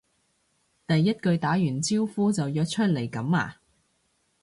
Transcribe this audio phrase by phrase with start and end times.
[0.87, 3.59] 第一句打完招呼就約出嚟噉呀？